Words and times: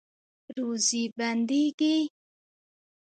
روزي 0.57 1.03
بندیږي؟ 1.17 1.97